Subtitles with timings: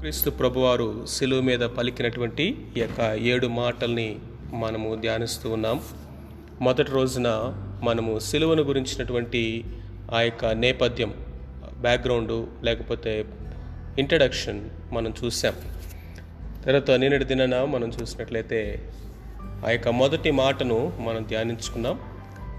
[0.00, 4.16] క్రీస్తు ప్రభువారు సెలువు మీద పలికినటువంటి ఈ యొక్క ఏడు మాటల్ని
[4.52, 5.80] మనము ధ్యానిస్తూ ఉన్నాం.
[6.60, 9.64] మొదటి రోజున మనము సెలువును గురించినటువంటి
[10.14, 11.14] ఆ యొక్క నేపథ్యం
[11.80, 13.24] బ్యాక్గ్రౌండు లేకపోతే
[13.98, 15.54] ఇంట్రడక్షన్ మనం చూసాం.
[16.66, 18.88] తర్వాత నిన్నటి దినాన మనం చూసినట్లయితే
[19.66, 22.00] ఆ యొక్క మొదటి మాటను మనం ధ్యానించుకున్నాం.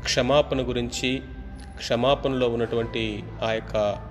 [0.04, 1.22] క్షమాపణ గురించి
[1.78, 4.11] క్షమాపణలో ఉన్నటువంటి ఆ యొక్క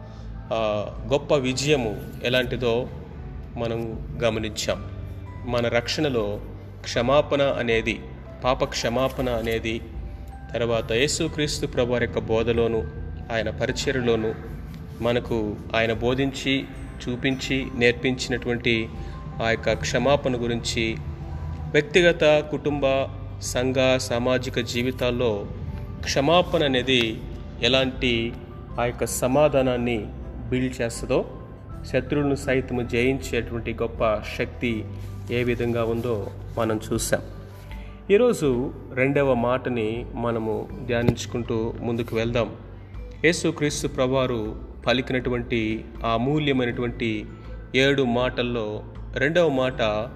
[1.12, 1.90] గొప్ప విజయము
[2.24, 2.88] ఎలాంటిదో
[3.56, 3.80] మనం
[4.24, 4.78] గమనించాం.
[5.46, 6.40] మన రక్షణలో
[6.82, 8.00] క్షమాపణ అనేది
[8.44, 9.80] పాప క్షమాపణ అనేది
[10.54, 12.80] తర్వాత యేసుక్రీస్తు ప్రభువారి యొక్క బోధలోను
[13.32, 14.34] ఆయన పరిచర్యలోను
[15.02, 16.54] మనకు ఆయన బోధించి
[17.02, 18.88] చూపించి నేర్పించినటువంటి
[19.42, 20.96] ఆ యొక్క క్షమాపణ గురించి
[21.72, 22.86] వ్యక్తిగత కుటుంబ
[23.40, 25.46] సంఘ సామాజిక జీవితాల్లో
[26.00, 27.02] క్షమాపణ అనేది
[27.62, 28.32] ఎలాంటి
[28.80, 29.98] ఆ యొక్క సమాధానాన్ని
[30.50, 31.18] బిల్డ్ చేస్తుందో
[31.86, 34.84] శత్రువులను సైతము జయించేటువంటి గొప్ప శక్తి
[35.30, 37.20] ఏ విధంగా ఉందో మనం చూసాం.
[38.10, 42.56] ఈరోజు రెండవ మాటని మనము ధ్యానించుకుంటూ ముందుకు వెళ్దాం.
[43.24, 47.26] యేసుక్రీస్తు ప్రభువారు పలికినటువంటి ఆ అమూల్యమైనటువంటి
[47.74, 48.84] ఏడు మాటల్లో
[49.16, 50.08] రెండవ మాట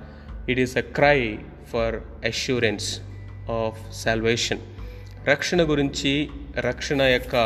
[0.49, 1.39] it is a cry
[1.73, 3.01] for assurance
[3.51, 4.59] of salvation
[5.29, 7.37] రక్షణ గురించి రక్షణ యొక్క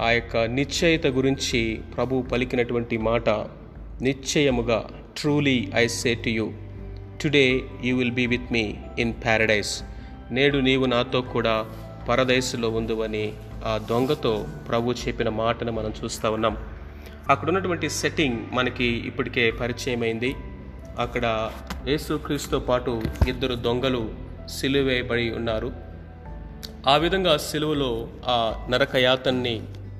[0.00, 1.60] ఆ, యొక్క నిశ్చయిత గురించి
[1.94, 3.28] ప్రభు పలికినటువంటి మాట
[4.02, 4.78] నిశ్చయముగా
[5.16, 6.46] truly I say to you
[7.22, 7.46] today
[7.84, 8.64] you will be with me
[8.98, 9.74] in paradise
[10.30, 11.54] నేడు నీవు నాతో కూడా
[12.08, 13.24] పరదైసులో ఉందువని
[13.64, 14.32] ఆ దొంగతో
[14.68, 16.56] ప్రభు చెప్పిన మాటను మనం చూస్తూ ఉన్నాం.
[17.28, 20.30] అక్కడ ఉన్నటువంటి సెట్టింగ్ మనకి ఇప్పటికే పరిచయమైంది.
[20.98, 21.26] అక్కడ
[21.88, 22.92] యేసుక్రీస్తుతో పాటు
[23.28, 24.02] ఇద్దరు దొంగలు
[24.48, 25.70] సిలువేయబడి ఉన్నారు.
[26.86, 27.90] ఆ విధంగా సిలువలో
[28.26, 28.36] ఆ
[28.70, 29.56] నరకయాతన్ని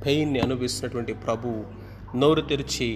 [0.06, 1.50] పెయిన్ని అనుభవిస్తున్నటువంటి ప్రభు
[2.16, 2.88] నోరు తెరిచి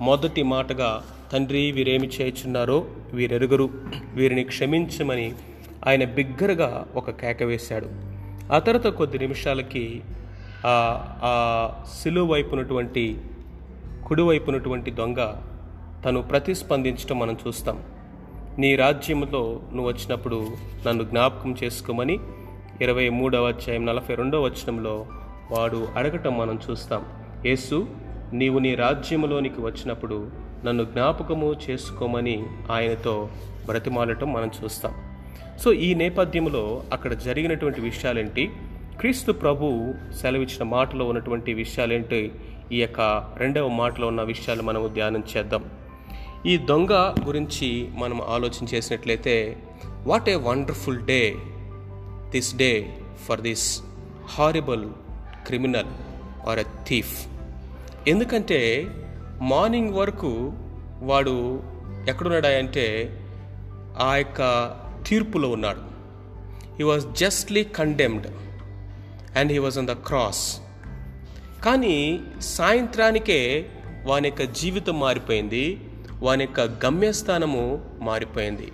[0.00, 0.90] మొదటి మాటగా
[1.32, 2.78] తండ్రి వీరేమి చేయుచున్నారో
[3.14, 3.66] వీరెరుగరు
[4.14, 5.28] వీరిని క్షమించమని
[5.86, 7.88] ఆయన బిగ్గరగా ఒక కేక వేశాడు.
[8.52, 9.84] ఆ తర్వాత కొద్ది నిమిషాలకి
[10.66, 10.74] ఆ
[11.96, 13.04] సిలువైపునటువంటి సిలువ వైపునటువంటి
[14.06, 15.20] కుడివైపునటువంటి దొంగ
[16.04, 17.78] తను ప్రతిస్పందించడం మనం చూస్తాం.
[18.58, 19.42] నీ రాజ్యంలో
[19.74, 20.38] నువ్వు వచ్చినప్పుడు
[20.86, 22.16] నన్ను జ్ఞాపకం చేసుకోమని
[22.82, 24.94] ఇరవై మూడవ అధ్యాయం నలభై రెండవ వచనంలో
[25.50, 27.04] వాడు అడగటం మనం చూస్తాం.
[27.46, 27.88] యేసు
[28.32, 30.30] నీవు నీ రాజ్యములోనికి వచ్చినప్పుడు
[30.64, 33.28] నన్ను జ్ఞాపకము చేసుకోమని ఆయనతో
[33.66, 34.94] బ్రతిమాలటం మనం చూస్తాం.
[35.64, 38.50] సో ఈ నేపథ్యంలో అక్కడ జరిగినటువంటి విషయాలేంటి?
[39.00, 42.32] క్రీస్తు ప్రభు సెలవిచ్చిన మాటలో ఉన్నటువంటి విషయాలేంటి?
[42.72, 45.64] ఈ యొక్క రెండవ మాటలో ఉన్న విషయాలు మనము ధ్యానం చేద్దాం.
[46.46, 46.92] ఈ దొంగ
[47.24, 49.56] గురించి మనం ఆలోచన చేసినట్లయితే
[50.06, 51.34] what a wonderful day
[52.30, 52.96] this day
[53.28, 53.82] for this
[54.28, 54.84] horrible
[55.46, 55.90] criminal
[56.48, 57.26] or a thief.
[58.08, 58.60] ఎందుకంటే
[59.40, 60.52] మార్నింగ్ వరకు
[61.02, 61.62] వాడు
[62.08, 62.86] ఎక్కడున్నాడా అంటే
[64.00, 64.40] ఆ యొక్క
[65.06, 65.82] తీర్పులో ఉన్నాడు.
[66.78, 68.26] He was justly condemned
[69.38, 70.44] and he was on the cross
[71.64, 73.70] కానీ సాయంత్రానికే
[74.04, 75.64] వాని యొక్క జీవితం మారిపోయింది
[76.22, 77.62] వాని యొక్క గమ్యస్థానము
[78.00, 78.72] మారిపోయింది.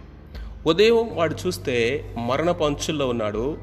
[0.66, 1.76] ఉదయం వాడు చూస్తే
[2.28, 3.58] మరణ పంచుల్లో ఉన్నాడు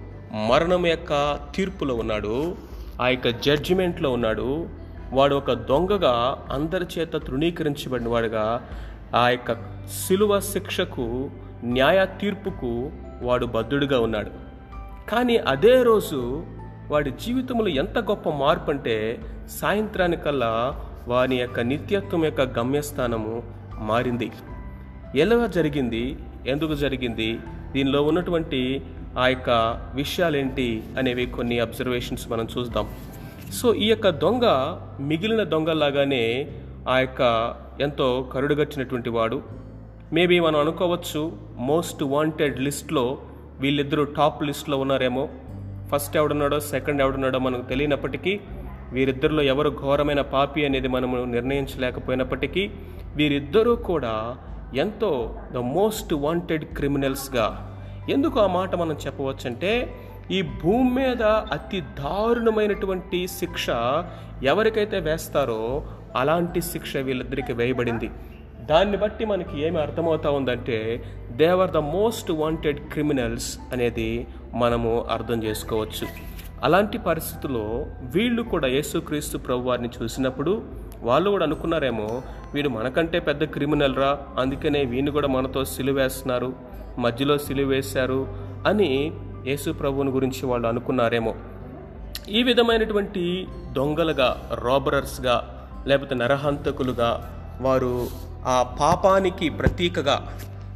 [0.47, 1.11] మరణం యొక్క
[1.55, 2.55] తీర్పులో ఉన్నాడు
[3.01, 4.69] ఆ యొక్క జడ్జిమెంట్లో ఉన్నాడు.
[5.13, 8.69] వాడు ఒక దొంగగా అందరి చేత తృణీకరించబడిన వాడుగా
[9.15, 9.53] ఆ యొక్క
[10.07, 11.29] శిలువ శిక్షకు
[11.63, 12.91] న్యాయ తీర్పుకు
[13.21, 14.31] వాడు బద్ధుడుగా ఉన్నాడు.
[15.09, 16.43] కానీ అదే రోజు
[16.91, 19.19] వాడి జీవితంలో ఎంత గొప్ప మార్పు అంటే
[19.61, 23.43] సాయంత్రానికల్లా వాని యొక్క నిత్యత్వం యొక్క గమ్యస్థానము
[23.79, 24.31] మారింది.
[25.15, 26.17] ఎలా జరిగింది?
[26.47, 27.39] ఎందుకు జరిగింది?
[27.71, 28.83] దీనిలో ఉన్నటువంటి
[29.17, 29.49] ఆ యొక్క
[29.95, 30.67] విషయాలేంటి
[30.99, 32.87] అనేవి కొన్ని అబ్జర్వేషన్స్ మనం చూద్దాం.
[33.57, 34.45] సో ఈ యొక్క దొంగ
[34.99, 36.23] మిగిలిన దొంగలాగానే
[36.89, 37.21] ఆ యొక్క
[37.81, 39.37] ఎంతో కరుడుగచ్చినటువంటి వాడు.
[40.13, 41.21] మేబీ మనం అనుకోవచ్చు
[41.69, 43.05] మోస్ట్ వాంటెడ్ లిస్ట్లో
[43.59, 45.23] వీళ్ళిద్దరూ టాప్ లిస్ట్లో ఉన్నారేమో.
[45.91, 48.39] ఫస్ట్ ఎవడున్నాడో సెకండ్ ఎవడున్నాడో మనకు తెలియనప్పటికీ
[48.95, 52.63] వీరిద్దరిలో ఎవరు ఘోరమైన పాపి అనేది మనము నిర్ణయించలేకపోయినప్పటికీ
[53.15, 54.13] వీరిద్దరూ కూడా
[54.83, 55.11] ఎంతో
[55.53, 57.47] ద మోస్ట్ వాంటెడ్ క్రిమినల్స్గా
[58.13, 59.71] ఎందుకు ఆ మాట మనం చెప్పవచ్చంటే
[60.37, 61.23] ఈ భూమి మీద
[61.55, 63.65] అతి దారుణమైనటువంటి శిక్ష
[64.51, 65.61] ఎవరికైతే వేస్తారో
[66.21, 68.09] అలాంటి శిక్ష వీళ్ళిద్దరికి వేయబడింది.
[68.69, 70.77] దాన్ని బట్టి మనకి ఏమి అర్థమవుతా ఉందంటే
[71.41, 74.09] they were the most wanted criminals అనేది
[74.63, 76.07] మనము అర్థం చేసుకోవచ్చు.
[76.67, 77.65] అలాంటి పరిస్థితుల్లో
[78.15, 80.53] వీళ్ళు కూడా యేసుక్రీస్తు ప్రభు వారిని చూసినప్పుడు
[81.07, 82.07] వాళ్ళు కూడా అనుకున్నారేమో
[82.53, 84.11] వీడు మనకంటే పెద్ద క్రిమినల్ రా
[84.43, 86.49] అందుకనే వీడిని కూడా మనతో సిలువేస్తున్నారు.
[86.97, 88.21] మధ్యలో సిలివేశారు
[88.67, 88.89] అని
[89.45, 91.33] యేసు ప్రభువుని గురించి వాళ్ళు అనుకున్నారేమో.
[92.29, 93.23] ఈ విధమైనటువంటి
[93.71, 94.29] దొంగలుగా
[94.65, 95.35] రాబరర్స్గా
[95.87, 97.11] లేకపోతే నరహంతకులుగా
[97.61, 97.91] వారు
[98.45, 100.17] ఆ పాపానికి ప్రతీకగా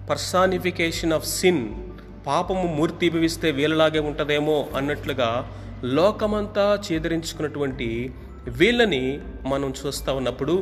[0.10, 1.64] పర్సానిఫికేషన్ ఆఫ్ సిన్
[2.28, 5.30] పాపము మూర్తి భవిస్తే వీళ్ళలాగే ఉంటుందేమో అన్నట్లుగా
[5.84, 7.88] లోకమంతా చేదరించుకున్నటువంటి
[8.48, 9.04] వీళ్ళని
[9.46, 10.56] మనం చూస్తూ ఉన్నప్పుడు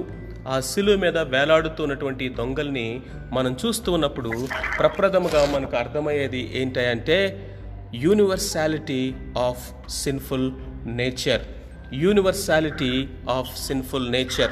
[0.48, 3.02] ఆ శిలువ మీద వేలాడుతున్నటువంటి దొంగల్ని
[3.34, 4.48] మనం చూస్తూ ఉన్నప్పుడు
[4.80, 7.50] ప్రప్రథముగా మనకు అర్థమయ్యేది ఏంటంటే
[7.96, 10.52] universality of sinful
[10.86, 11.42] nature.
[11.94, 14.52] Universality of sinful nature.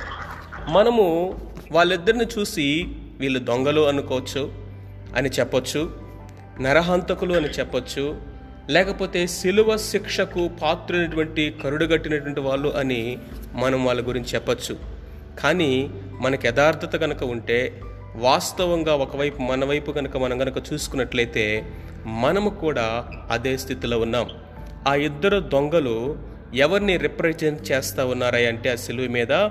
[0.69, 1.39] మనము
[1.71, 2.87] వాళ్ళిద్దరిని చూసి
[3.19, 4.51] వీళ్ళు దొంగలు అనుకోవచ్చు
[5.15, 5.95] అని చెప్పొచ్చు
[6.61, 8.21] నరహంతకులు అని చెప్పొచ్చు
[8.69, 13.17] లేకపోతే సిలువ శిక్షకు పాత్రైనటువంటి కరుడుగట్టినటువంటి వాళ్ళు అని
[13.53, 14.96] మనం వాళ్ళ గురించి చెప్పచ్చు.
[15.39, 15.89] కానీ
[16.21, 17.81] మనకు యథార్థత కనుక ఉంటే
[18.15, 21.73] వాస్తవంగా ఒకవైపు మన వైపు కనుక మనం కనుక చూసుకున్నట్లయితే
[22.05, 24.29] మనము కూడా అదే స్థితిలో ఉన్నాం.
[24.87, 26.17] ఆ ఇద్దరు దొంగలు
[26.53, 29.49] ఎవరిని రిప్రజెంట్ చేస్తూ ఉన్నారా అంటే ఆ సిలువ మీద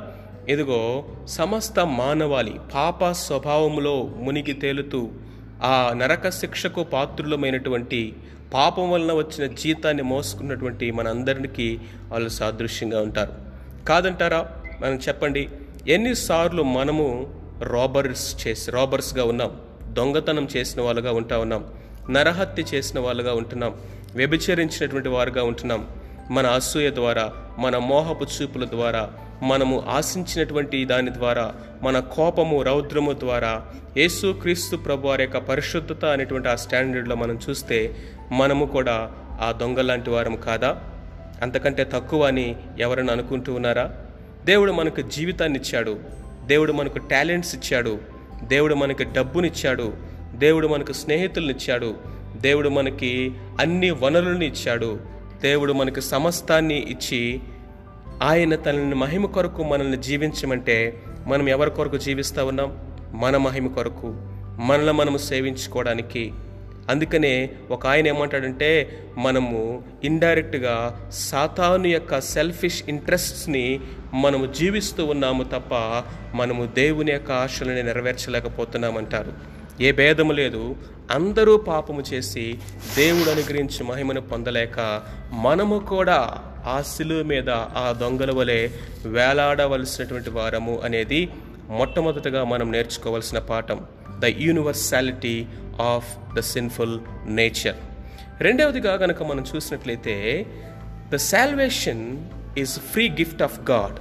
[0.49, 5.11] ఇదిగో సమస్త మానవాళి పాప స్వభావంలో మునిగి తేలుతూ
[5.63, 8.15] ఆ నరక శిక్షకు పాత్రులమైనటువంటి
[8.55, 11.79] పాపం వలన వచ్చిన జీతాన్ని మోసుకున్నటువంటి మనందరికీ
[12.09, 13.33] వాళ్ళు సాదృశ్యంగా ఉంటారు.
[13.89, 14.49] కాదంటారా?
[14.81, 15.49] మనం చెప్పండి.
[15.89, 17.07] ఎన్నిసార్లు మనము
[17.63, 19.53] రాబర్స్ చేసి రాబర్స్గా ఉన్నాం
[19.93, 21.63] దొంగతనం చేసిన వాళ్ళుగా ఉంటా ఉన్నాం
[22.11, 23.73] నరహత్య చేసిన వాళ్ళుగా ఉంటున్నాం
[24.15, 25.83] వ్యభిచరించినటువంటి వారుగా ఉంటున్నాం
[26.31, 29.03] మన అసూయ ద్వారా మన మోహపు చూపుల ద్వారా
[29.43, 33.67] మనము ఆశించినటువంటి దాని ద్వారా మన కోపము రౌద్రము ద్వారా
[33.97, 37.79] యేసు క్రీస్తు ప్రభు వారి యొక్క పరిశుద్ధత అనేటువంటి ఆ స్టాండర్డ్లో మనం చూస్తే
[38.33, 38.97] మనము కూడా
[39.41, 40.71] ఆ దొంగ లాంటి వారం కాదా?
[41.43, 43.87] అంతకంటే తక్కువ అని ఎవరైనా అనుకుంటూ ఉన్నారా?
[44.47, 45.99] దేవుడు మనకు జీవితాన్ని ఇచ్చాడు
[46.47, 47.99] దేవుడు మనకు టాలెంట్స్ ఇచ్చాడు.
[48.43, 49.93] దేవుడు మనకి డబ్బునిచ్చాడు.
[50.35, 51.95] దేవుడు మనకు స్నేహితులను ఇచ్చాడు
[52.41, 55.01] దేవుడు మనకి అన్ని వనరులను ఇచ్చాడు.
[55.43, 57.41] దేవుడు మనకి సమస్తాన్ని ఇచ్చి
[58.23, 62.79] ఆయన తనని మహిమ కొరకు మనల్ని జీవించమంటే మనం ఎవరి కొరకు జీవిస్తూ ఉన్నాం?
[63.13, 64.07] మన మహిమ కొరకు.
[64.59, 66.33] మనల్ని మనము సేవించుకోవడానికి
[66.89, 73.81] అందుకనే ఒక ఆయన ఏమంటాడంటే మనము ఇండైరెక్ట్గా సాతాను యొక్క సెల్ఫిష్ ఇంట్రెస్ట్స్ని
[74.15, 76.03] మనము జీవిస్తూ ఉన్నాము తప్ప
[76.37, 79.33] మనము దేవుని యొక్క ఆశలని నెరవేర్చలేకపోతున్నామంటారు.
[79.83, 80.77] ఏ భేదము లేదు.
[81.11, 82.59] అందరూ పాపము చేసి
[82.97, 88.69] దేవుడు అనుగ్రహించి మహిమను పొందలేక మనము కూడా ఆ శిలువ మీద ఆ దొంగల వలె
[89.07, 91.29] వేలాడవలసినటువంటి వారము అనేది
[91.69, 93.81] మొట్టమొదటగా మనం నేర్చుకోవాల్సిన పాఠం.
[94.19, 95.47] The universality
[95.81, 97.77] of the sinful nature
[98.41, 100.47] రెండవదిగా కనుక మనం చూసినట్లయితే
[101.11, 102.25] the salvation
[102.59, 103.97] is free gift of God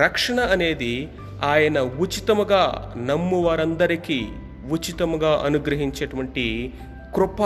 [0.00, 1.08] రక్షణ అనేది
[1.44, 4.26] ఆయన ఉచితముగా నమ్ము వారందరికీ
[4.70, 6.72] ఉచితముగా అనుగ్రహించేటువంటి
[7.14, 7.42] కృప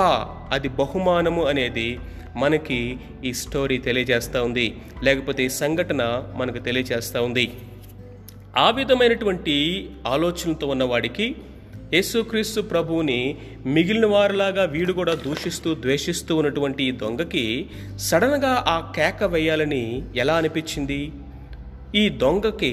[0.50, 2.00] అది బహుమానము అనేది
[2.36, 4.76] మనకి ఈ స్టోరీ తెలియజేస్తూ ఉంది.
[5.02, 7.52] లేకపోతే ఈ సంఘటన మనకు తెలియజేస్తూ ఉంది.
[8.56, 11.36] ఆ విధమైనటువంటి ఆలోచనతో ఉన్నవాడికి
[11.94, 13.18] యేసుక్రీస్తు ప్రభువుని
[13.66, 17.44] మిగిలిన వారిలాగా వీడు కూడా దూషిస్తూ ద్వేషిస్తూ ఉన్నటువంటి ఈ దొంగకి
[17.98, 19.82] సడన్గా ఆ కేక వేయాలని
[20.16, 21.00] ఎలా అనిపించింది?
[21.94, 22.72] ఈ దొంగకి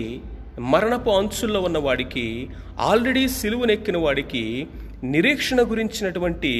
[0.60, 2.26] మరణపు అంచుల్లో ఉన్న వాడికి
[2.80, 4.46] ఆల్రెడీ సిలువనెక్కిన వాడికి
[5.04, 6.54] నిరీక్షణ గురించినటువంటి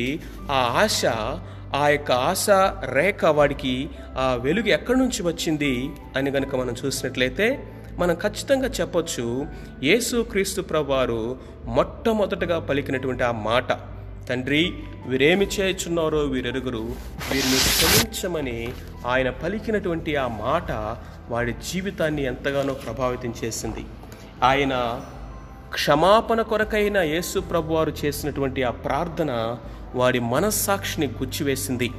[0.52, 1.02] ఆ ఆశ
[1.76, 2.50] ఆ యొక్క ఆశ
[2.84, 7.60] రేఖ వాడికి ఆ వెలుగు ఎక్కడి నుంచి వచ్చింది అని కనుక మనం చూసినట్లయితే
[8.00, 9.48] మనం ఖచ్చితంగా చెప్పొచ్చు
[9.84, 13.72] యేసు క్రీస్తు ప్రభువారు మొట్టమొదటగా పలికినటువంటి ఆ మాట
[14.30, 14.74] తండ్రి
[15.08, 16.84] వీరేమి చేయుచున్నారో వీరెరుగురు
[17.32, 18.74] వీరిని క్షమించమని
[19.06, 20.72] ఆయన పలికినటువంటి ఆ మాట
[21.30, 23.86] వాడి జీవితాన్ని ఎంతగానో ప్రభావితం చేసింది.
[24.44, 25.02] ఆయన
[25.74, 29.32] క్షమాపణ కొరకైన యేసు ప్రభువారు చేసినటువంటి ఆ ప్రార్థన
[29.96, 31.90] వాడి మనస్సాక్షిని గుచ్చివేసింది.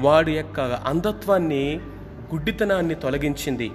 [0.00, 1.64] వాడి యొక్క అంధత్వాన్ని
[2.32, 3.68] గుడ్డితనాన్ని తొలగించింది.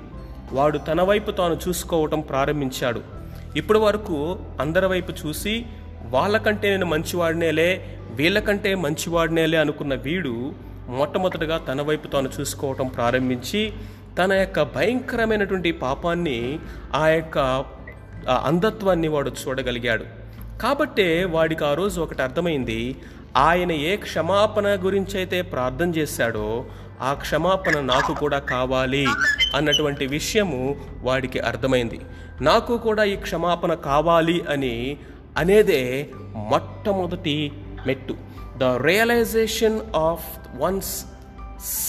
[0.53, 3.01] వాడు తన వైపు తాను చూసుకోవటం ప్రారంభించాడు.
[3.55, 4.17] ఇప్పటి వరకు
[4.59, 5.65] అందరి వైపు చూసి
[6.15, 7.69] వాళ్ళకంటే నేను మంచివాడినేలే
[8.15, 10.33] వీళ్ళకంటే మంచివాడినేలే అనుకున్న వీడు
[10.89, 13.62] మొట్టమొదటగా తన వైపు తాను చూసుకోవటం ప్రారంభించి
[14.17, 16.39] తన యొక్క భయంకరమైనటువంటి పాపాన్ని
[16.95, 17.38] ఆ యొక్క
[18.30, 20.06] ఆ అంధత్వాన్ని వాడు చూడగలిగాడు.
[20.62, 22.98] కాబట్టే వాడికి ఆ రోజు ఒకటి అర్థమైంది.
[23.38, 26.65] ఆయన ఏ క్షమాపణ గురించి అయితే ప్రార్థన చేశాడో
[27.01, 29.06] ఆ క్షమాపణ నాకు కూడా కావాలి
[29.56, 32.00] అన్నటువంటి విషయము వాడికి అర్థమైంది.
[32.42, 34.98] నాకు కూడా ఈ క్షమాపణ కావాలి అని
[35.38, 37.51] అనేదే మొట్టమొదటి
[37.88, 38.18] మెట్టు.
[38.58, 40.25] The realisation of
[40.56, 41.06] one's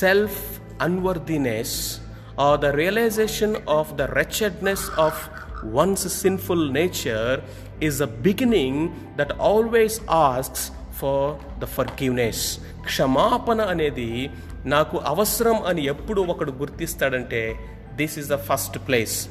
[0.01, 1.99] self unworthiness
[2.41, 5.29] or the realisation of the wretchedness of
[5.73, 7.43] one's sinful nature
[7.81, 8.77] is a beginning
[9.17, 10.63] that always asks
[11.01, 11.19] for
[11.59, 12.45] the forgiveness
[12.85, 14.31] క్షమాపణ అనేది
[14.67, 17.57] నాకు అవసరం అని ఎప్పుడు ఒకడు గుర్తిస్తాడంటే
[17.95, 19.29] this is the first place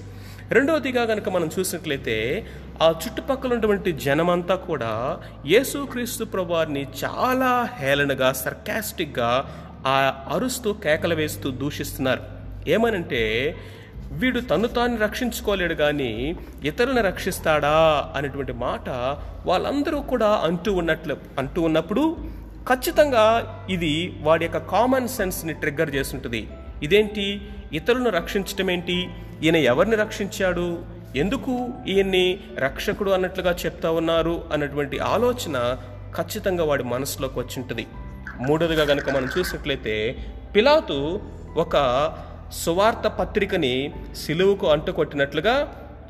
[0.52, 2.16] రెండవదిగా కనుక మనం చూసినట్లయితే
[2.82, 9.32] ఆ చుట్టుపక్కల ఉన్నటువంటి జనమంతా కూడా యేసుక్రీస్తు ప్రభువారిని చాలా హేళనగా సర్కాస్టిక్గా
[9.88, 9.96] ఆ
[10.32, 12.22] అరుస్తూ కేకలు వేస్తూ దూషిస్తున్నారు.
[12.68, 13.22] ఏమనంటే
[14.12, 18.90] వీడు తను తాను రక్షించుకోలేడు కానీ ఇతరులను రక్షిస్తాడా అనేటువంటి మాట
[19.46, 22.18] వాళ్ళందరూ కూడా అంటూ ఉన్నట్లు అంటూ ఉన్నప్పుడు
[22.70, 23.26] ఖచ్చితంగా
[23.70, 26.48] ఇది వాడి యొక్క కామన్ సెన్స్ని ట్రిగ్గర్ చేస్తుంటుంది.
[26.84, 27.42] ఇదేంటి?
[27.74, 29.10] ఇతరులను రక్షించటం ఏంటి?
[29.44, 30.80] ఈయన ఎవరిని రక్షించాడు?
[31.16, 35.78] ఎందుకు ఈయన్ని రక్షకుడు అన్నట్లుగా చెప్తా ఉన్నారు అన్నటువంటి ఆలోచన
[36.18, 37.88] ఖచ్చితంగా వాడి మనసులోకి వచ్చింటుంది.
[38.42, 40.18] మూడోదిగా కనుక మనం చూసినట్లయితే
[40.56, 41.22] పిలాతు
[41.58, 41.76] ఒక
[42.54, 45.56] సువార్త పత్రికని సిలువుకు అంటుకొట్టినట్లుగా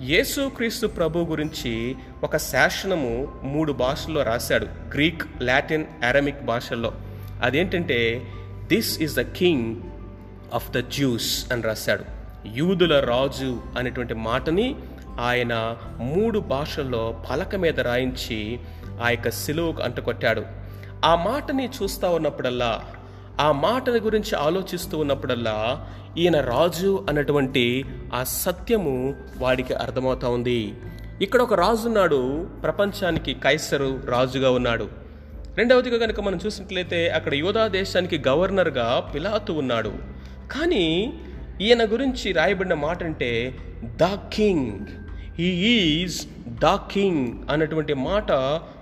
[0.01, 6.93] యేసుక్రీస్తు ప్రభు గురించి ఒక శాసనము మూడు భాషల్లో రాశాడు గ్రీక్ లాటిన్ అరమిక్ భాషల్లో.
[7.43, 8.21] అదేంటంటే
[8.67, 9.75] this is the king
[10.53, 12.03] of the Jews అని రాశాడు.
[12.47, 14.75] యూదుల రాజు అనేటువంటి మాటని
[15.19, 18.59] ఆయన మూడు భాషల్లో పలక మీద రాయించి
[19.03, 20.45] ఆ యొక్క సిలువుకు అంటుకొట్టాడు.
[21.05, 22.83] ఆ మాటని చూస్తూ ఉన్నప్పుడల్లా
[23.41, 25.87] ఆ మాటల గురించి ఆలోచిస్తూ ఉన్నప్పుడల్లా
[26.17, 30.73] ఈయన రాజు అన్నటువంటి ఆ సత్యము వాడికి అర్థమవుతా ఉంది.
[31.21, 34.87] ఇక్కడ ఒక రాజు ఉన్నాడు ప్రపంచానికి కైసరు రాజుగా ఉన్నాడు.
[35.57, 39.93] రెండవదిగా కనుక మనం చూసినట్లయితే అక్కడ యోధా దేశానికి గవర్నర్గా పిలాతు ఉన్నాడు.
[40.51, 41.13] కానీ
[41.61, 44.79] ఈయన గురించి రాయబడిన మాట అంటే the king.
[45.37, 46.27] He is
[46.59, 48.31] the king అన్నటువంటి మాట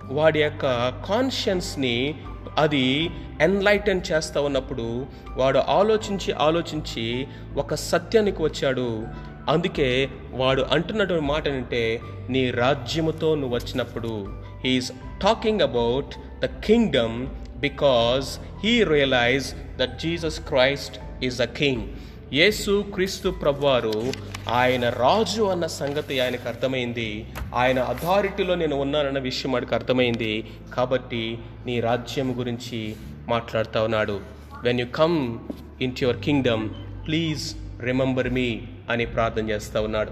[0.03, 2.15] వాడి యొక్క కాన్షియన్స్ని
[2.57, 3.09] అది
[3.41, 5.05] ఎన్లైటన్ చేస్తూ ఉన్నప్పుడు
[5.37, 7.27] వాడు ఆలోచించి ఆలోచించి
[7.57, 9.07] ఒక సత్యానికి వచ్చాడు.
[9.49, 14.27] అందుకే వాడు అంటున్నటువంటి మాట అంటే నీ రాజ్యముతో నువ్వు వచ్చినప్పుడు
[14.63, 14.91] he is
[15.21, 17.27] talking about the kingdom
[17.57, 21.83] because he realize that Jesus Christ is the king
[22.33, 24.13] Yesu Kristu ప్రభువారు
[24.49, 27.25] ఆయన రాజు అన్న సంగతి ఆయనకు అర్థమైంది.
[27.55, 30.51] ఆయన అథారిటీలో నేను ఉన్నానన్న విషయం వాడికి అర్థమైంది.
[30.73, 32.95] కాబట్టి నీ రాజ్యం గురించి
[33.27, 34.19] మాట్లాడుతూ ఉన్నాడు.
[34.63, 35.39] When you come
[35.81, 36.69] in your kingdom
[37.07, 40.11] please remember me అని ప్రార్థన చేస్తూ ఉన్నాడు.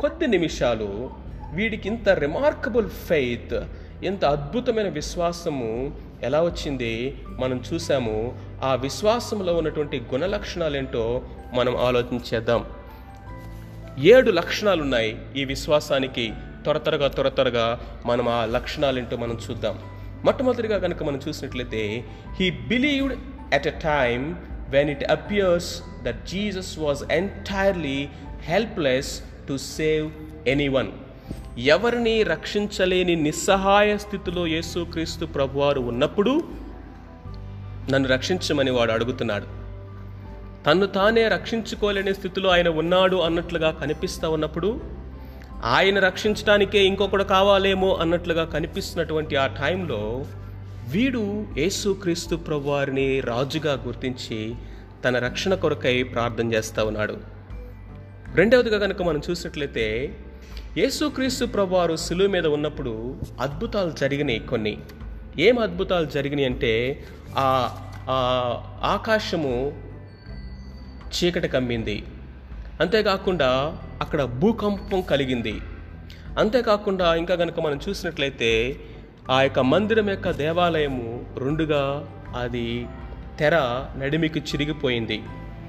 [0.00, 1.10] కొద్ది నిమిషాలు
[1.52, 3.54] వీడికి ఇంత రిమార్కబుల్ ఫెయిత్
[4.04, 7.16] ఎంత అద్భుతమైన విశ్వాసము ఎలా వచ్చింది?
[7.38, 11.22] మనం చూసాము ఆ విశ్వాసంలో ఉన్నటువంటి గుణలక్షణాలు ఏంటో
[11.54, 12.64] మనం ఆలోచించేద్దాం
[13.98, 16.32] ఏడు లక్షణాలు ఉన్నాయి ఈ విశ్వాసానికి
[16.62, 19.78] త్వర త్వరగా త్వర త్వరగా మనం ఆ లక్షణాలు ఏంటో మనం చూద్దాం.
[20.24, 22.04] మొట్టమొదటిగా కనుక మనం చూసినట్లయితే
[22.40, 23.18] he believed
[23.54, 24.34] at a time
[24.68, 28.08] when it appears that Jesus was entirely
[28.40, 30.10] helpless to save
[30.48, 30.88] any one
[31.58, 36.44] ఎవరిని రక్షించలేని నిస్సహాయ స్థితిలో యేసుక్రీస్తు ప్రభువారు ఉన్నప్పుడు
[37.90, 39.66] నన్ను రక్షించమని వాడు అడుగుతున్నాడు.
[40.64, 44.80] తన్ను తానే రక్షించుకోలేని స్థితిలో ఆయన ఉన్నాడు అన్నట్లుగా కనిపిస్తూ ఉన్నప్పుడు
[45.64, 50.24] ఆయన రక్షించడానికే ఇంకొకడు కావాలేమో అన్నట్లుగా కనిపిస్తున్నటువంటి ఆ టైంలో
[50.88, 54.54] వీడు యేసుక్రీస్తు ప్రభువారిని రాజుగా గుర్తించి
[55.04, 57.16] తన రక్షణ కొరకై ప్రార్థన చేస్తూ ఉన్నాడు.
[58.34, 60.16] రెండవదిగా కనుక మనం చూసినట్లయితే
[60.78, 64.78] యేసుక్రీస్తు ప్రభువారు సులువు మీద ఉన్నప్పుడు అద్భుతాలు జరిగినాయి కొన్ని.
[65.38, 67.04] ఏం అద్భుతాలు జరిగినాయి అంటే
[67.36, 67.76] ఆ
[68.10, 68.18] ఆ
[68.82, 69.72] ఆకాశము
[71.16, 72.04] చీకటి కమ్మింది.
[72.80, 75.60] అంతేకాకుండా అక్కడ భూకంపం కలిగింది.
[76.38, 78.76] అంతేకాకుండా ఇంకా కనుక మనం చూసినట్లయితే
[79.30, 82.86] ఆ యొక్క మందిరం యొక్క దేవాలయము రెండుగా అది
[83.38, 83.56] తెర
[83.96, 85.22] నడిమికి చిరిగిపోయింది.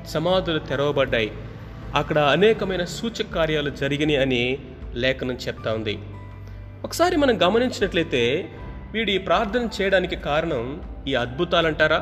[0.07, 1.31] సమాధులు తెరవబడ్డాయి.
[1.95, 4.57] అక్కడ అనేకమైన సూచక కార్యాలు జరిగినాయి అని
[4.93, 5.99] లేఖనం చెప్తా ఉంది.
[6.83, 8.49] ఒకసారి మనం గమనించినట్లయితే
[8.93, 11.99] వీడి ప్రార్థన చేయడానికి కారణం ఈ అద్భుతాలు అంటారా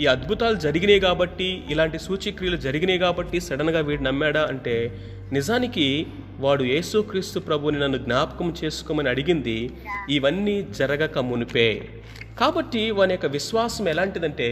[0.00, 4.74] ఈ అద్భుతాలు జరిగినాయి కాబట్టి ఇలాంటి సూచిక్రియలు జరిగినాయి కాబట్టి సడన్గా వీడు నమ్మాడా అంటే
[5.32, 6.06] నిజానికి
[6.40, 9.58] వాడు యేసుక్రీస్తు ప్రభుని నన్ను జ్ఞాపకం చేసుకోమని అడిగింది
[10.10, 11.88] ఇవన్నీ జరగక మునిపే.
[12.40, 14.48] కాబట్టి వాని యొక్క విశ్వాసం ఎలాంటిదంటే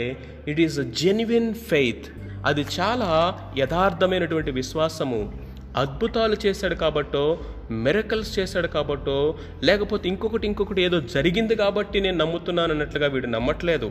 [0.49, 2.07] it is a genuine faith.
[2.47, 3.11] అది చాలా
[3.59, 5.46] యథార్థమైనటువంటి విశ్వాసము.
[5.77, 7.39] అద్భుతాలు చేశాడు కాబట్టో
[7.71, 13.91] మెరకల్స్ చేశాడు కాబట్టో లేకపోతే ఇంకొకటి ఇంకొకటి ఏదో జరిగింది కాబట్టి నేను నమ్ముతున్నాను అన్నట్లుగా వీడు నమ్మట్లేదు.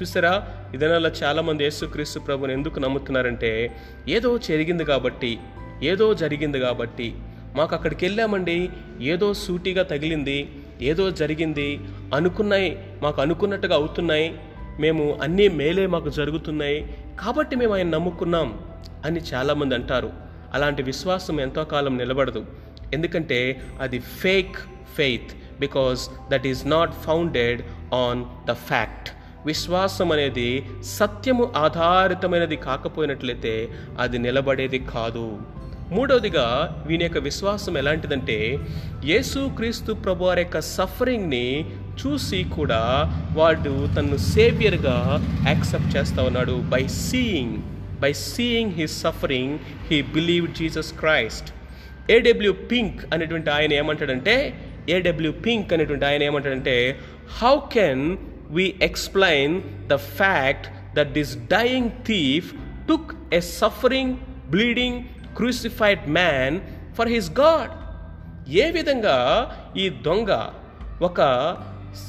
[0.00, 0.48] చూసారా?
[0.74, 3.74] ఇదనల్లా చాలామంది యేసుక్రీస్తు ప్రభుని ఎందుకు నమ్ముతున్నారంటే
[4.08, 5.38] ఏదో జరిగింది కాబట్టి
[5.82, 7.14] ఏదో జరిగింది కాబట్టి
[7.54, 8.70] మాకు అక్కడికి వెళ్ళామండి
[9.00, 10.48] ఏదో సూటిగా తగిలింది
[10.82, 11.80] ఏదో జరిగింది
[12.14, 14.38] అనుకున్నాయి మాకు అనుకున్నట్టుగా అవుతున్నాయి
[14.80, 18.58] మేము అన్నీ మేలే మాకు జరుగుతున్నాయి కాబట్టి మేము ఆయన నమ్ముకున్నాం
[19.04, 20.25] అని చాలామంది అంటారు.
[20.56, 22.42] అలాంటి విశ్వాసం ఎంతో కాలం నిలబడదు.
[22.94, 23.40] ఎందుకంటే
[23.80, 24.56] అది fake
[24.96, 26.00] faith because
[26.32, 27.60] that is not founded
[28.04, 29.10] on the fact
[29.50, 30.48] విశ్వాసం అనేది
[30.98, 33.54] సత్యము ఆధారితమైనది కాకపోయినట్లయితే
[34.00, 35.26] అది నిలబడేది కాదు.
[35.94, 36.46] మూడవదిగా
[36.86, 38.38] వీని యొక్క విశ్వాసం ఎలాంటిదంటే
[39.10, 41.46] యేసు క్రీస్తు ప్రభు వారి యొక్క సఫరింగ్ని
[42.00, 42.80] చూసి కూడా
[43.36, 44.96] వాడు తను సేవియర్గా
[45.48, 47.56] యాక్సెప్ట్ చేస్తూ ఉన్నాడు by seeing
[48.02, 49.56] by seeing his suffering
[49.88, 51.50] he believe Jesus Christ
[52.10, 54.36] A W Pink అనేటువంటి ఆయన ఏమంటాడంటే
[54.96, 56.76] ఏడబ్ల్యూ పింక్ అనేటువంటి ఆయన ఏమంటాడంటే
[57.40, 58.04] how can
[58.50, 59.56] we explain
[59.88, 62.48] the fact that this dying thief
[62.88, 64.14] took a suffering
[64.50, 65.00] bleeding
[65.36, 66.56] crucified man
[66.98, 67.72] for his God
[68.58, 69.16] ఏ విధంగా
[69.76, 70.32] ఈ దొంగ
[71.02, 71.20] ఒక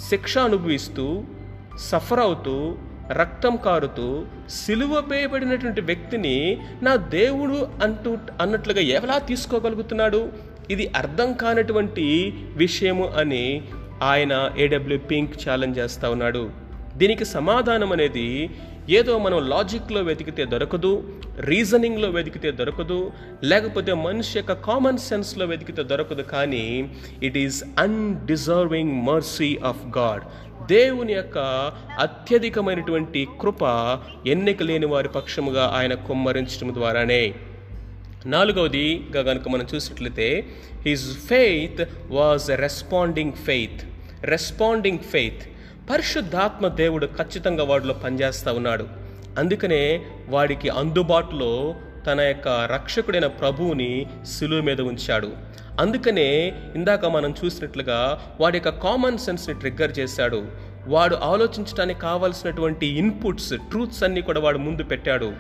[0.10, 1.06] శిక్ష అనుభవిస్తూ
[1.90, 2.56] సఫర్ అవుతూ
[3.12, 10.32] రక్తం కారుతూ సిలువ వేయబడినటువంటి వ్యక్తిని నా దేవుడు అంటూ అన్నట్లుగా ఎలా తీసుకోగలుగుతున్నాడు?
[10.70, 13.62] ఇది అర్థం కానటువంటి విషయము అని
[14.02, 16.50] ఆయన ఏడబ్ల్యూ పింక్ ఛాలెంజ్ చేస్తూ ఉన్నాడు.
[16.98, 18.50] దీనికి సమాధానం అనేది
[18.90, 20.92] ఏదో మనం లాజిక్లో వెతికితే దొరకదు
[21.40, 23.12] రీజనింగ్లో వెతికితే దొరకదు
[23.44, 26.90] లేకపోతే మనిషి యొక్క కామన్ సెన్స్లో వెతికితే దొరకదు కానీ
[27.24, 30.24] it is undeserving mercy of God
[30.70, 31.38] దేవుని యొక్క
[32.00, 33.64] అత్యధికమైనటువంటి కృప
[34.28, 37.34] ఎన్నిక లేని వారి పక్షముగా ఆయన కుమ్మరించడం ద్వారానే.
[38.26, 40.48] నాలుగవదిగా కనుక మనం చూసినట్లయితే
[40.86, 43.82] his faith was responding faith
[44.24, 45.42] responding faith
[45.90, 48.88] పరిశుద్ధాత్మ దేవుడు ఖచ్చితంగా వాడిలో పనిచేస్తూ ఉన్నాడు.
[49.38, 51.76] అందుకనే వాడికి అందుబాటులో
[52.08, 55.32] తన యొక్క రక్షకుడైన ప్రభువుని సిలువ మీద ఉంచాడు.
[55.80, 60.46] అందుకనే ఇందాక మనం చూసినట్లుగా వాడి యొక్క కామన్ సెన్స్ని ట్రిగ్గర్ చేశాడు.
[60.88, 65.34] వాడు ఆలోచించడానికి కావాల్సినటువంటి ఇన్పుట్స్ ట్రూత్స్ అన్నీ కూడా వాడు ముందు పెట్టాడు.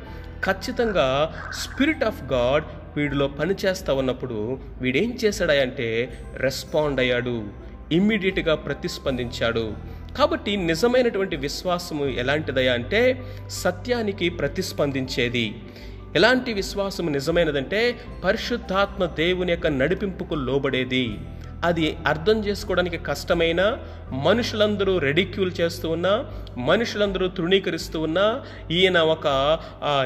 [0.45, 2.63] ఖచ్చితంగా స్పిరిట్ ఆఫ్ గాడ్
[2.97, 7.43] వీడిలో పనిచేస్తా ఉన్నప్పుడు వీడేం చేశాడంటే రెస్పాండ్ అయ్యాడు.
[7.91, 9.73] ఇమ్మీడియట్గా ప్రతిస్పందించాడు.
[10.17, 15.55] కాబట్టి నిజమైనటువంటి విశ్వాసము ఎలాంటిదయా అంటే సత్యానికి ప్రతిస్పందించేది.
[16.15, 21.17] ఎలాంటి విశ్వాసం నిజమైనదంటే పరిశుద్ధాత్మ దేవుని యొక్క నడిపింపుకు లోబడేది.
[21.65, 23.77] అది అర్థం చేసుకోవడానికి కష్టమైన
[24.11, 26.25] మనుషులందరూ రెడిక్యూల్ చేస్తూ ఉన్నా
[26.57, 29.59] మనుషులందరూ తృణీకరిస్తూ ఉన్నా ఈయన ఒక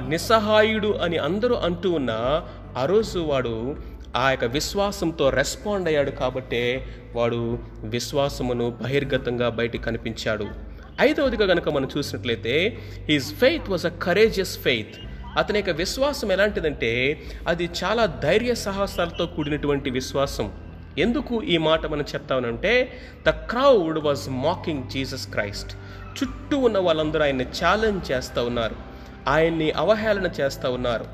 [0.09, 3.75] నిస్సహాయుడు అని అందరూ అంటూ ఉన్నా ఆ రోజు వాడు
[4.15, 6.85] ఆ యొక్క విశ్వాసంతో రెస్పాండ్ అయ్యాడు కాబట్టే
[7.15, 10.47] వాడు విశ్వాసమును బహిర్గతంగా బయటికి కనిపించాడు.
[11.01, 12.77] ఐదవదిగా కనుక మనం చూసినట్లయితే
[13.09, 19.89] his faith was a courageous faith అతని యొక్క విశ్వాసం ఎలాంటిదంటే అది చాలా ధైర్య సాహసాలతో కూడినటువంటి
[19.89, 20.51] విశ్వాసం.
[20.97, 22.91] ఎందుకు ఈ మాట మనం చెప్తామనంటే
[23.27, 25.77] the crowd was mocking Jesus Christ
[26.23, 28.75] చుట్టూ ఉన్న వాళ్ళందరూ ఆయన్ని ఛాలెంజ్ చేస్తూ ఉన్నారు.
[29.27, 31.05] ఆయన్ని అవహేళన చేస్తూ ఉన్నారు.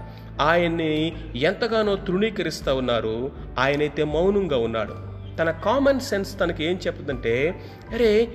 [0.41, 3.32] ఆయన్ని ఎంతగానో తృణీకరిస్తూ ఉన్నారు.
[3.60, 4.95] ఆయనైతే మౌనంగా ఉన్నాడు.
[5.38, 7.62] తన కామన్ సెన్స్ తనకి ఏం చెప్తుందంటే
[7.93, 8.27] అరే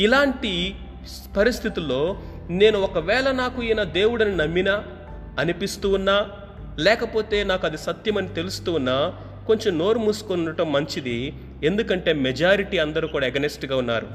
[0.00, 0.74] ఇలాంటి
[1.36, 2.16] పరిస్థితుల్లో
[2.50, 4.84] నేను ఒకవేళ నాకు ఈయన దేవుడని నమ్మినా
[5.38, 6.18] అనిపిస్తూ ఉన్నా
[6.78, 8.98] లేకపోతే నాకు అది సత్యమని తెలుస్తూ ఉన్నా
[9.46, 11.34] కొంచెం నోరు మూసుకొని ఉండటం మంచిది.
[11.64, 14.06] ఎందుకంటే మెజారిటీ అందరూ కూడా ఎగనెస్ట్గా ఉన్నారు.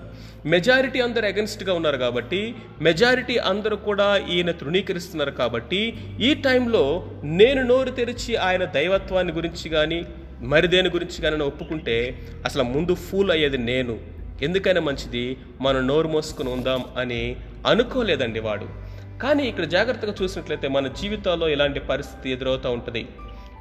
[0.46, 5.82] మెజారిటీ అందరూ ఎగనెస్ట్గా ఉన్నారు కాబట్టి మెజారిటీ అందరూ కూడా ఈయన తృణీకరిస్తున్నారు కాబట్టి
[6.22, 6.84] ఈ టైంలో
[7.24, 10.06] నేను నోరు తెరిచి ఆయన దైవత్వాన్ని గురించి కానీ
[10.42, 11.98] మరి దేని గురించి కానీ ఒప్పుకుంటే
[12.46, 13.98] అసలు ముందు ఫూల్ అయ్యేది నేను.
[14.42, 17.36] ఎందుకైనా మంచిది మనం నోరు మోసుకుని ఉందాం అని
[17.68, 18.83] అనుకోలేదండి వాడు.
[19.22, 23.08] కానీ ఇక్కడ జాగ్రత్తగా చూసినట్లయితే మన జీవితాల్లో ఇలాంటి పరిస్థితి ఎదురవుతూ ఉంటుంది.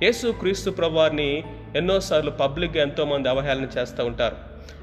[0.02, 1.44] యేసు క్రీస్తు ప్రభువారిని
[1.76, 4.36] ఎన్నోసార్లు పబ్లిక్గా ఎంతోమంది అవహేళన చేస్తూ ఉంటారు.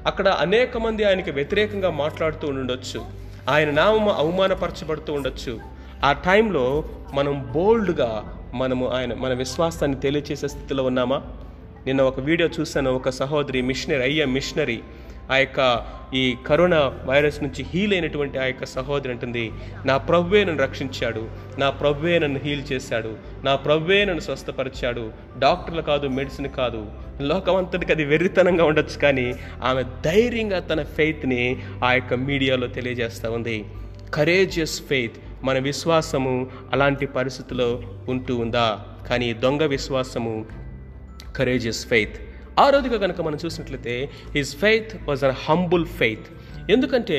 [0.06, 3.04] అక్కడ అనేక మంది ఆయనకి వ్యతిరేకంగా మాట్లాడుతూ ఉండొచ్చు
[3.48, 5.60] ఆయన నామం అవమానపరచబడుతూ ఉండొచ్చు.
[6.04, 11.22] ఆ టైంలో మనం బోల్డ్గా మనము ఆయన మన విశ్వాసాన్ని తెలియచేసే స్థితిలో ఉన్నామా?
[11.86, 12.90] నిన్న ఒక వీడియో చూశాను.
[12.90, 14.82] ఒక సహోదరి మిషనరీ అయ్యే మిషనరీ.
[15.30, 19.52] ఆ యొక్క ఈ కరోనా వైరస్ నుంచి హీల్ అయినటువంటి ఆ యొక్క సహోదరి అంటుంది
[19.84, 26.06] నా ప్రభువే నన్ను రక్షించాడు నా ప్రభువే నన్ను హీల్ చేశాడు నా ప్రభువే నన్ను స్వస్థపరిచాడు డాక్టర్లు కాదు
[26.06, 26.86] మెడిసిన్ కాదు
[27.20, 33.64] లోకమంతటికి అది వెర్రితనంగా ఉండొచ్చు కానీ ఆమె ధైర్యంగా తన ఫెయిత్ని ఆ యొక్క మీడియాలో తెలియజేస్తూ ఉంది.
[34.14, 35.12] కరేజియస్ ఫెయిత్
[35.44, 38.84] మన విశ్వాసము అలాంటి పరిస్థితిలో ఉంటూ ఉందా?
[39.08, 40.46] కానీ దొంగ విశ్వాసము
[41.36, 42.18] కరేజియస్ ఫెయిత్
[42.60, 46.26] ఆరోదిగా కనుక మనం చూసినట్లయితే his faith was an humble faith
[46.70, 47.18] ఎందుకంటే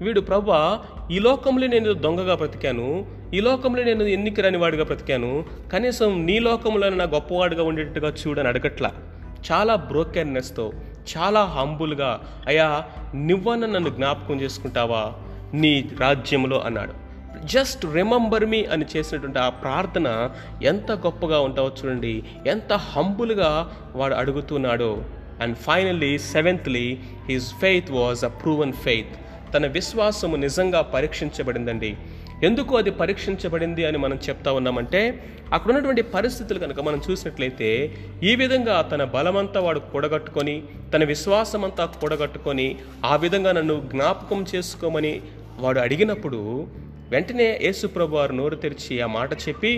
[0.00, 6.26] వీడు ప్రభా ఈ లోకంలో నేను దొంగగా బ్రతికాను ఈ లోకంలో నేను ఎన్నిక రాని వాడిగా బ్రతికాను కనీసం
[6.26, 8.90] నీ లోకంలో నా గొప్పవాడిగా ఉండేట్టుగా చూడని అడగట్లా.
[9.52, 10.72] చాలా బ్రోకెర్నెస్తో
[11.12, 12.10] చాలా హంబుల్గా
[12.46, 15.12] అయా నువ్వన్న నన్ను జ్ఞాపకం చేసుకుంటావా?
[15.54, 17.01] నీ రాజ్యంలో అన్నాడు.
[17.44, 20.30] జస్ట్ రిమెంబర్ మీ అని చేసినటువంటి ఆ ప్రార్థన
[20.62, 22.22] ఎంత గొప్పగా ఉంటావో చూడండి.
[22.46, 25.04] ఎంత హంబుల్గా వాడు అడుగుతున్నాడో.
[25.40, 29.14] And finally seventhly his faith was a proven faith
[29.54, 31.96] తన విశ్వాసము నిజంగా పరీక్షించబడిందండి.
[32.44, 38.82] ఎందుకు అది పరీక్షించబడింది అని మనం చెప్తా ఉన్నామంటే అక్కడ ఉన్నటువంటి పరిస్థితులు కనుక మనం చూసినట్లయితే ఈ విధంగా
[38.82, 40.62] తన బలమంతా వాడు కూడగట్టుకొని
[40.94, 45.20] తన విశ్వాసం అంతా కూడగట్టుకొని ఆ విధంగా నన్ను జ్ఞాపకం చేసుకోమని
[45.58, 46.68] వాడు అడిగినప్పుడు
[47.12, 49.70] వెంటనే యేసుప్రభు వారు నోరు తెరిచి ఆ మాట చెప్పి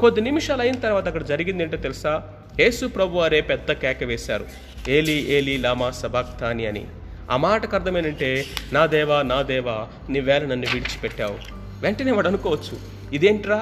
[0.00, 2.22] కొద్ది నిమిషాలు అయిన తర్వాత అక్కడ జరిగింది ఏంటో తెలుసా?
[2.60, 4.44] యేసు ప్రభు వారే పెద్ద కేక వేశారు.
[4.88, 6.86] ఏలి ఏలి లామా సబాక్తాని అని.
[7.30, 11.36] ఆ మాటకు అర్థమేనంటే నా దేవా నా దేవా నీవేళ నన్ను విడిచిపెట్టావు.
[11.82, 12.76] వెంటనే వాడు అనుకోవచ్చు
[13.14, 13.60] ఇదేంట్రా?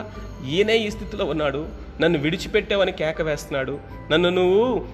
[0.50, 1.62] ఈయనే ఈ స్థితిలో ఉన్నాడు
[2.00, 3.78] నన్ను విడిచిపెట్టావని కేక వేస్తున్నాడు
[4.10, 4.86] నన్ను నువ్వు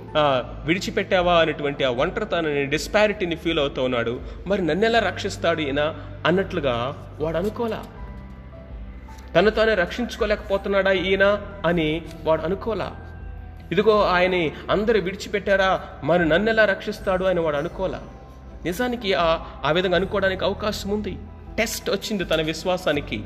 [0.67, 4.21] విడిచిపెట్టావా అనేటువంటి ఆ ఒంటరితనని డిస్పారిటీని ఫీల్ అవుతూ ఉన్నాడు.
[4.47, 5.83] మరి నన్నెలా రక్షిస్తాడు ఈయన?
[6.27, 6.75] అన్నట్లుగా
[7.21, 7.83] వాడు అనుకోలా
[9.37, 12.97] తను తానే రక్షించుకోలేకపోతున్నాడా ఈయన అని వాడు అనుకోలా.
[13.73, 15.85] ఇదిగో ఆయన్ని అందరూ విడిచిపెట్టారా?
[16.05, 18.01] మరి నన్నెలా రక్షిస్తాడు అని వాడు అనుకోలా.
[18.65, 21.19] నిజానికి ఆ ఆ విధంగా అనుకోవడానికి అవకాశం ఉంది.
[21.59, 23.25] టెస్ట్ వచ్చింది తన విశ్వాసానికి.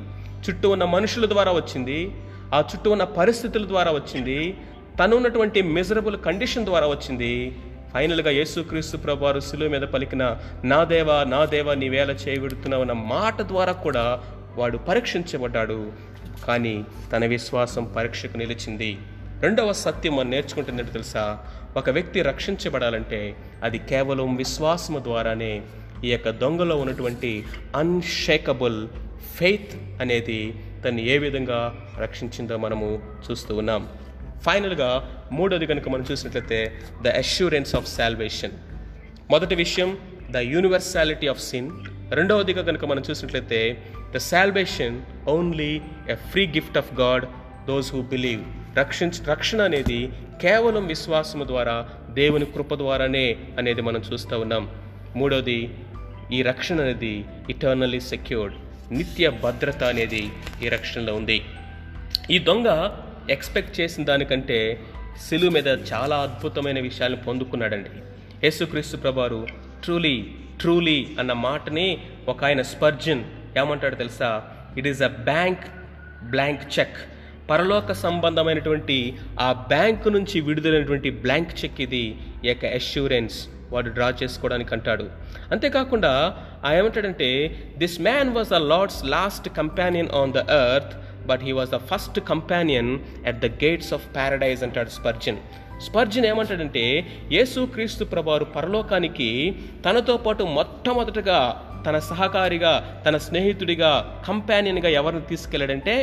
[0.49, 2.23] చుట్టూ ఉన్న మనుషుల ద్వారా వచ్చింది.
[2.55, 4.57] ఆ చుట్టూ ఉన్న పరిస్థితుల ద్వారా వచ్చింది.
[5.05, 7.63] తను ఉన్నటువంటి మిజరబుల్ కండిషన్ ద్వారా వచ్చింది.
[7.95, 13.73] ఫైనల్గా యేసుక్రీస్తు ప్రభువారు శిలువ మీద పలికిన నా దేవా నా దేవా నీవేళ చేయబెడుతున్నావు అన్న మాట ద్వారా
[13.73, 14.21] కూడా
[14.57, 15.93] వాడు పరీక్షించబడ్డాడు.
[16.47, 18.99] కానీ తన విశ్వాసం పరీక్షకు నిలిచింది.
[19.41, 21.39] రెండవ సత్యం మనం నేర్చుకుంటున్నట్టు తెలుసా?
[21.77, 25.63] ఒక వ్యక్తి రక్షించబడాలంటే అది కేవలం విశ్వాసము ద్వారానే
[26.05, 27.45] ఈ యొక్క దొంగలో ఉన్నటువంటి
[27.77, 28.89] అన్షేకబుల్
[29.37, 33.89] ఫెయిత్ అనేది తను ఏ విధంగా రక్షించిందో మనము చూస్తూ ఉన్నాం.
[34.43, 38.51] ఫైనల్గా మూడోది కనుక మనం చూసినట్లయితే ద అష్యూరెన్స్ ఆఫ్ శాల్వేషన్
[39.31, 39.99] మొదటి విషయం
[40.31, 41.71] ద యూనివర్సాలిటీ ఆఫ్ సిన్
[42.13, 43.83] రెండవదిగా కనుక మనం చూసినట్లయితే
[44.15, 44.97] the salvation
[45.29, 47.25] only a free gift of God
[47.67, 48.43] those who believe
[48.79, 50.01] రక్షించ రక్షణ అనేది
[50.43, 53.27] కేవలం విశ్వాసము ద్వారా దేవుని కృప ద్వారానే
[53.59, 54.65] అనేది మనం చూస్తూ ఉన్నాం.
[55.17, 55.61] మూడవది
[56.33, 58.57] ఈ రక్షణ అనేది ఇటర్నల్లీ సెక్యూర్డ్
[58.93, 60.31] నిత్య భద్రత అనేది
[60.65, 61.39] ఈ రక్షణలో ఉంది.
[62.31, 62.69] ఈ దొంగ
[63.31, 64.59] ఎక్స్పెక్ట్ చేసిన దానికంటే
[65.29, 67.91] సిలువ మీద చాలా అద్భుతమైన విషయాలను పొందుకున్నాడండి.
[68.45, 69.47] యేసుక్రీస్తు ప్రభారు
[69.85, 70.17] ట్రూలీ
[70.61, 71.87] ట్రూలీ అన్న మాటని
[72.33, 73.23] ఒక ఆయన స్పర్జన్
[73.61, 74.31] ఏమంటాడు తెలుసా?
[74.79, 75.65] It is a bank
[76.35, 76.99] blank cheque
[77.51, 78.97] పరలోక సంబంధమైనటువంటి
[79.47, 82.05] ఆ బ్యాంకు నుంచి విడుదలైనటువంటి బ్లాంక్ చెక్ ఇది
[82.49, 83.39] యొక్క అష్యూరెన్స్
[83.73, 85.05] వాడు డ్రా చేసుకోవడానికి అంటాడు.
[85.53, 86.13] అంతేకాకుండా
[86.67, 87.29] ఆ ఏమంటాడంటే
[87.83, 90.95] this man was a Lord's last companion on the earth
[91.31, 92.93] but he was the first companion
[93.31, 95.39] at the gates of paradise అంటాడు స్పర్జన్.
[95.81, 96.85] స్పర్జన్ ఏమంటాడంటే
[97.33, 99.29] యేసు క్రీస్తు ప్రభారు పరలోకానికి
[99.87, 101.41] తనతో పాటు మొట్టమొదటగా
[101.87, 105.95] తన సహకారిగా తన స్నేహితుడిగా కంపానియన్గా ఎవరిని తీసుకెళ్ళాడంటే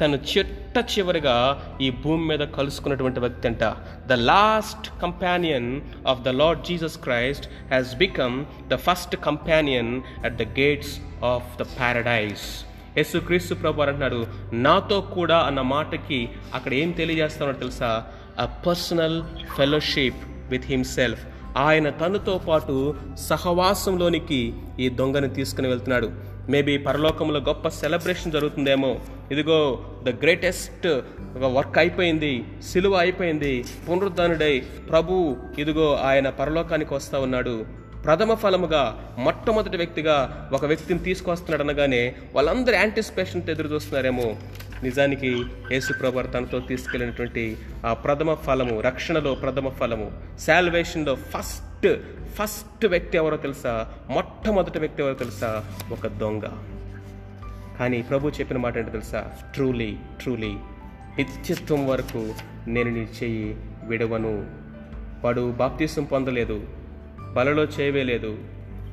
[0.00, 1.34] తను చిట్ట చివరిగా
[1.80, 3.64] ఈ భూమి మీద కలుసుకున్నటువంటి వ్యక్తి అంట.
[4.06, 8.36] The last companion of the Lord Jesus Christ has become
[8.68, 9.92] the first companion
[10.24, 12.44] at the gates of the paradise
[12.98, 17.90] యేసు క్రీస్తు ప్రభు అంటున్నాడు నాతో కూడా అన్న మాటకి అక్కడ ఏం తెలియజేస్తామో తెలుసా?
[18.38, 19.22] A personal
[19.56, 21.22] fellowship with himself
[21.56, 22.94] ఆయన తనతో పాటు
[23.28, 26.10] సహవాసంలోనికి ఈ దొంగని తీసుకుని వెళ్తున్నాడు.
[26.50, 29.00] మేబీ పరలోకంలో గొప్ప సెలబ్రేషన్ జరుగుతుందేమో.
[29.32, 29.58] ఇదిగో
[30.02, 30.86] ద గ్రేటెస్ట్
[31.56, 34.54] వర్క్ అయిపోయింది సిలువ అయిపోయింది పునరుద్ధానుడై
[34.90, 37.56] ప్రభు ఇదిగో ఆయన పరలోకానికి వస్తూ ఉన్నాడు.
[38.04, 38.82] ప్రథమ ఫలముగా
[39.18, 44.28] మొట్టమొదటి వ్యక్తిగా ఒక వ్యక్తిని తీసుకొస్తున్నాడు అనగానే వాళ్ళందరూ యాంటిసిపేషన్తో ఎదురు చూస్తున్నారేమో.
[44.82, 51.96] నిజానికి యేసు ప్రభు తనతో తీసుకెళ్ళినటువంటి ఆ ప్రథమ ఫలము రక్షణలో ప్రథమ ఫలము శాల్వేషన్లో ఫస్ట్
[52.34, 53.94] ఫస్ట్ వ్యక్తి ఎవరో తెలుసా?
[54.10, 55.64] మొట్టమొదటి వ్యక్తి ఎవరో తెలుసా?
[55.92, 56.42] ఒక దొంగ.
[57.78, 59.32] కానీ ప్రభు చెప్పిన మాట ఏంటో తెలుసా?
[59.54, 60.56] ట్రూలీ ట్రూలీ
[61.18, 62.34] నిత్యత్వం వరకు
[62.68, 64.46] నేను నీ చెయ్యి విడవను.
[65.24, 66.66] వాడు బాప్తీసం పొందలేదు
[67.32, 68.38] బలలో చేయవేలేదు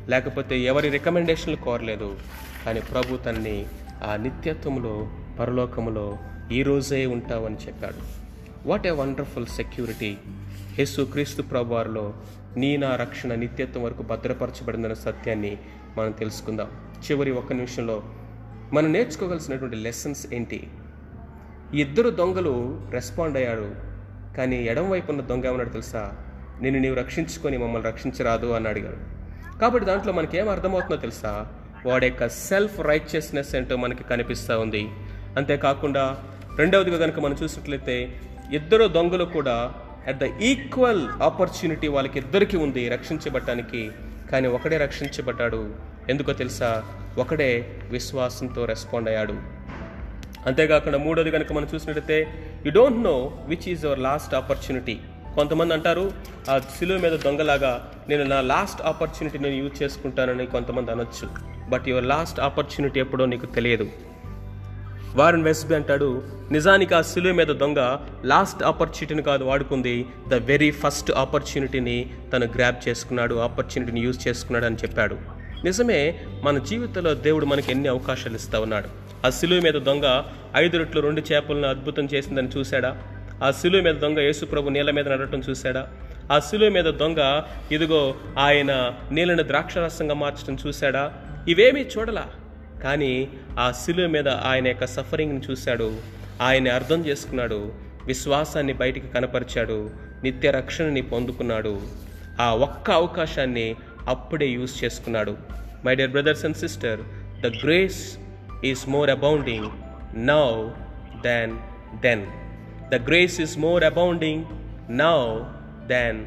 [0.07, 2.17] లేకపోతే ఎవరి రికమెండేషన్లు కోరలేదు.
[2.65, 3.65] కానీ ప్రభు తనని
[4.03, 6.17] ఆ నిత్యత్వంలో పరలోకములో
[6.51, 8.25] ఈ రోజే ఉంటావని చెప్పాడు.
[8.67, 10.17] వాట్ ఏ వండర్ఫుల్ సెక్యూరిటీ
[10.79, 12.13] యేసు క్రీస్తు ప్రభువారిలో
[12.57, 15.57] నీ నా రక్షణ నిత్యత్వం వరకు భద్రపరచబడిందన్న సత్యాన్ని
[15.97, 16.67] మనం తెలుసుకుందాం.
[17.11, 18.03] చివరి ఒక్క నిమిషంలో
[18.73, 20.67] మనం నేర్చుకోవలసినటువంటి లెసన్స్ ఏంటి?
[21.73, 23.75] ఇద్దరు దొంగలు రెస్పాండ్ అయ్యాడు
[24.37, 26.13] కానీ ఎడం వైపు ఉన్న దొంగ ఏమన్నాడు తెలుసా?
[26.61, 28.97] నేను నీవు రక్షించుకొని మమ్మల్ని రక్షించరాదు అని అడిగాడు.
[29.59, 31.47] కాబట్టి దాంట్లో మనకేం అర్థమవుతుందో తెలుసా?
[31.85, 34.87] వాడి యొక్క సెల్ఫ్ రైచియస్నెస్ ఏంటో మనకి కనిపిస్తూ ఉంది.
[35.37, 36.23] అంతేకాకుండా
[36.57, 38.19] రెండవదిగా కనుక మనం చూసినట్లయితే
[38.53, 39.73] ఇద్దరు దొంగలు కూడా
[40.07, 43.91] అట్ ద ఈక్వల్ ఆపర్చునిటీ వాళ్ళకి ఇద్దరికి ఉంది రక్షించబడటానికి
[44.31, 45.75] కానీ ఒకడే రక్షించబడ్డాడు.
[46.09, 46.83] ఎందుకో తెలుసా?
[47.17, 49.33] ఒకడే విశ్వాసంతో రెస్పాండ్ అయ్యాడు.
[50.45, 52.27] అంతేకాకుండా మూడోది కనుక మనం చూసినట్లయితే
[52.65, 54.99] you don't know which is our last opportunity
[55.35, 56.11] కొంతమంది అంటారు
[56.49, 61.29] ఆ సిలువ మీద దొంగలాగా నేను నా లాస్ట్ ఆపర్చునిటీ నేను యూజ్ చేసుకుంటానని కొంతమంది అనొచ్చు.
[61.69, 63.87] బట్ యువర్ లాస్ట్ ఆపర్చునిటీ ఎప్పుడో నీకు తెలియదు.
[65.15, 70.06] వారన్ వెస్బీ అంటాడు నిజానికి ఆ సిలువ మీద దొంగ లాస్ట్ ఆపర్చునిటీని కాదు వాడుకుంది.
[70.28, 75.15] ద వెరీ ఫస్ట్ ఆపర్చునిటీని తను గ్రాప్ చేసుకున్నాడు ఆపర్చునిటీని యూజ్ చేసుకున్నాడు అని చెప్పాడు.
[75.63, 78.88] నిజమే మన జీవితంలో దేవుడు మనకి ఎన్ని అవకాశాలు ఇస్తా ఉన్నాడు.
[79.25, 80.23] ఆ సిలువ మీద దొంగ
[80.56, 82.97] ఐదు రొట్లు రెండు చేపలను అద్భుతం చేసిందని చూశాడా?
[83.43, 85.88] ఆ సిలువ మీద దొంగ యేసుప్రభు నీళ్ళ మీద నడటం చూశాడా?
[86.32, 91.13] ఆ సిలువ మీద దొంగ ఇదిగో ఆయన నీళ్ళని ద్రాక్షరసంగా మార్చడం చూశాడా?
[91.47, 92.25] ఇవేమీ చూడలా.
[92.85, 93.13] కానీ
[93.59, 95.89] ఆ శిలువ మీద ఆయన యొక్క సఫరింగ్ని చూశాడు.
[96.41, 97.59] ఆయన అర్థం చేసుకున్నాడు.
[98.05, 99.77] విశ్వాసాన్ని బయటికి కనపరిచాడు.
[100.23, 101.73] నిత్య రక్షణని పొందుకున్నాడు.
[102.41, 103.67] ఆ ఒక్క అవకాశాన్ని
[104.07, 105.33] అప్పుడే యూజ్ చేసుకున్నాడు.
[105.85, 107.01] My dear brothers and sister
[107.41, 108.01] the grace
[108.65, 109.69] is more abounding
[110.27, 110.49] now
[111.23, 111.53] then
[112.01, 112.25] then
[112.89, 114.45] the grace is more abounding
[114.97, 115.19] now
[115.87, 116.19] then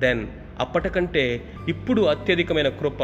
[0.00, 0.22] then
[0.60, 1.24] అప్పటికంటే
[1.68, 3.02] ఇప్పుడు అత్యధికమైన కృప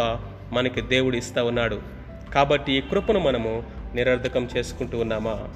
[0.53, 2.02] మనకి దేవుడు ఇస్తా ఉన్నాడు.
[2.35, 3.62] కాబట్టి ఈ కృపను మనము
[3.95, 5.49] నిరర్ధకం చేసుకుంటూ ఉన్నామా?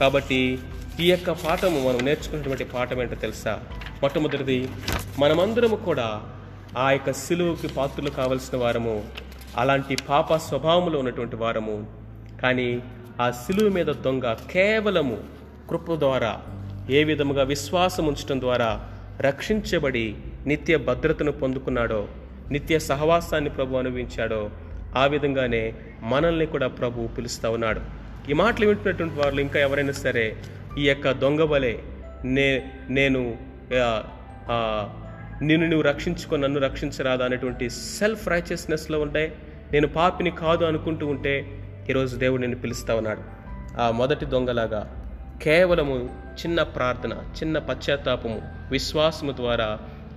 [0.00, 0.58] కాబట్టి
[1.00, 3.60] ఈ యొక్క పాఠము మనం నేర్చుకున్నటువంటి పాఠం ఏంటో తెలుసా?
[4.02, 4.68] మొట్టమొదటిది
[5.18, 6.22] మనమందరము కూడా
[6.78, 9.04] ఆ యొక్క సిలువుకి పాత్రలు కావలసిన వారము
[9.56, 11.86] అలాంటి పాప స్వభావంలో ఉన్నటువంటి వారము.
[12.42, 12.82] కానీ
[13.20, 15.18] ఆ సిలువు మీద దొంగ కేవలము
[15.70, 16.40] కృప ద్వారా
[16.90, 18.88] ఏ విధముగా విశ్వాసం ఉంచడం ద్వారా
[19.20, 22.08] రక్షించబడి నిత్య భద్రతను పొందుకున్నాడో
[22.50, 24.50] నిత్య సహవాసాన్ని ప్రభు అనుభవించాడో
[25.00, 25.62] ఆ విధంగానే
[26.12, 27.80] మనల్ని కూడా ప్రభు పిలుస్తూ ఉన్నాడు.
[28.30, 30.26] ఈ మాటలు వింటున్నటువంటి వాళ్ళు ఇంకా ఎవరైనా సరే
[30.80, 31.74] ఈ యొక్క దొంగ వలె
[32.36, 32.46] నే
[32.98, 33.20] నేను
[35.48, 37.66] నిన్ను నువ్వు రక్షించుకో నన్ను రక్షించరాదా అనేటువంటి
[37.98, 39.22] సెల్ఫ్ రైచియస్నెస్లో ఉంటే
[39.72, 41.34] నేను పాపిని కాదు అనుకుంటూ ఉంటే
[41.90, 43.22] ఈరోజు దేవుడు నేను పిలుస్తా ఉన్నాడు.
[43.82, 44.82] ఆ మొదటి దొంగలాగా
[45.42, 45.96] కేవలము
[46.40, 48.38] చిన్న ప్రార్థన చిన్న పశ్చాత్తాపము
[48.70, 49.68] విశ్వాసము ద్వారా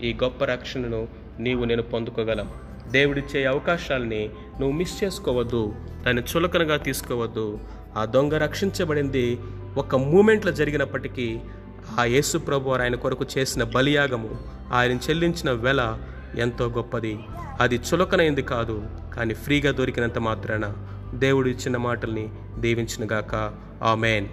[0.08, 1.02] ఈ గొప్ప రక్షణను
[1.46, 2.50] నీవు నేను పొందుకోగలం.
[2.92, 5.76] దేవుడిచ్చే అవకాశాలని నువ్వు మిస్ చేసుకోవద్దు
[6.06, 7.60] దాన్ని చులకనగా తీసుకోవద్దు.
[7.98, 9.40] ఆ దొంగ రక్షించబడింది
[9.78, 11.40] ఒక మూమెంట్లో జరిగినప్పటికీ
[12.00, 14.30] ఆ యేసు ప్రభు ఆయన కొరకు చేసిన బలియాగము
[14.72, 15.98] ఆయన చెల్లించిన వెల
[16.38, 17.20] ఎంతో గొప్పది.
[17.60, 18.84] అది చులకనైంది కాదు
[19.16, 20.74] కానీ ఫ్రీగా దొరికినంత మాత్రాన
[21.14, 23.54] దేవుడు ఇచ్చిన మాటల్ని దీవించినగాక.
[23.84, 24.28] ఆమెన్.